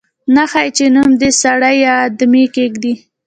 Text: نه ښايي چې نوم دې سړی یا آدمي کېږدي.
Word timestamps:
نه 0.35 0.43
ښايي 0.51 0.71
چې 0.77 0.85
نوم 0.95 1.09
دې 1.21 1.29
سړی 1.41 1.75
یا 1.85 1.93
آدمي 2.07 2.45
کېږدي. 2.55 2.93